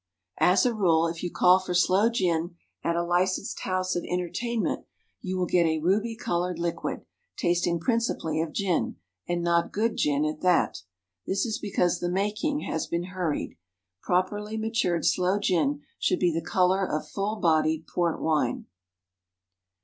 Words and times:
As 0.39 0.65
a 0.65 0.73
rule, 0.73 1.05
if 1.05 1.21
you 1.21 1.29
call 1.29 1.59
for 1.59 1.75
sloe 1.75 2.09
gin 2.09 2.55
at 2.83 2.95
a 2.95 3.03
licensed 3.03 3.59
house 3.59 3.95
of 3.95 4.03
entertainment, 4.05 4.83
you 5.21 5.37
will 5.37 5.45
get 5.45 5.67
a 5.67 5.77
ruby 5.77 6.15
coloured 6.15 6.57
liquid, 6.57 7.05
tasting 7.37 7.79
principally 7.79 8.41
of 8.41 8.51
gin 8.51 8.95
and 9.27 9.43
not 9.43 9.71
good 9.71 9.95
gin 9.97 10.25
"at 10.25 10.41
that." 10.41 10.81
This 11.27 11.45
is 11.45 11.59
because 11.59 11.99
the 11.99 12.09
making 12.09 12.61
has 12.61 12.87
been 12.87 13.09
hurried. 13.13 13.59
Properly 14.01 14.57
matured 14.57 15.05
sloe 15.05 15.37
gin 15.37 15.81
should 15.99 16.17
be 16.17 16.33
the 16.33 16.41
colour 16.41 16.83
of 16.83 17.07
full 17.07 17.35
bodied 17.35 17.85
port 17.85 18.19
wine. 18.19 18.65